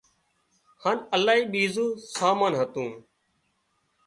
[0.83, 2.91] هانَ الاهي ٻيزون سامان هتون